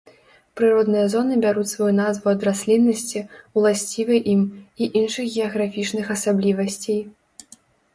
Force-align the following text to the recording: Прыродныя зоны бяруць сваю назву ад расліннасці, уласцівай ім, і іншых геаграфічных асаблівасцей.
Прыродныя 0.61 1.03
зоны 1.13 1.33
бяруць 1.43 1.73
сваю 1.73 1.91
назву 1.99 2.33
ад 2.33 2.41
расліннасці, 2.51 3.19
уласцівай 3.61 4.19
ім, 4.37 4.41
і 4.83 4.93
іншых 5.01 5.25
геаграфічных 5.37 6.05
асаблівасцей. 6.19 7.01